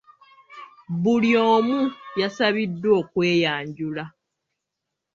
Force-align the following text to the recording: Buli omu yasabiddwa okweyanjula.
Buli 1.01 1.31
omu 1.51 1.79
yasabiddwa 2.19 2.91
okweyanjula. 3.01 4.05